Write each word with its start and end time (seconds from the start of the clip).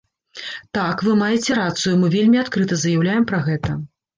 Так, 0.77 1.03
вы 1.09 1.13
маеце 1.19 1.57
рацыю, 1.61 1.93
мы 2.05 2.11
вельмі 2.17 2.43
адкрыта 2.45 2.75
заяўляем 2.85 3.23
пра 3.35 3.47
гэта. 3.51 3.81